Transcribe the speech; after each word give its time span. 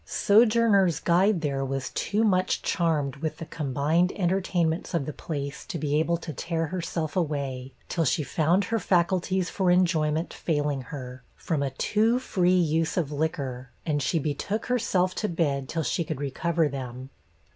Sojourner's 0.03 0.99
guide 0.99 1.41
there 1.41 1.63
was 1.63 1.91
too 1.91 2.23
much 2.23 2.63
charmed 2.63 3.17
with 3.17 3.37
the 3.37 3.45
combined 3.45 4.11
entertainments 4.13 4.95
of 4.95 5.05
the 5.05 5.13
place 5.13 5.63
to 5.67 5.77
be 5.77 5.99
able 5.99 6.17
to 6.17 6.33
tear 6.33 6.65
herself 6.65 7.15
away, 7.15 7.71
till 7.87 8.03
she 8.03 8.23
found 8.23 8.63
her 8.63 8.79
faculties 8.79 9.51
for 9.51 9.69
enjoyment 9.69 10.33
failing 10.33 10.81
her, 10.81 11.21
from 11.35 11.61
a 11.61 11.69
too 11.69 12.17
free 12.17 12.49
use 12.57 12.97
of 12.97 13.11
liquor; 13.11 13.69
and 13.85 14.01
she 14.01 14.17
betook 14.17 14.65
herself 14.65 15.13
to 15.13 15.29
bed 15.29 15.69
till 15.69 15.83
she 15.83 16.03
could 16.03 16.19
recover 16.19 16.67
them. 16.67 17.11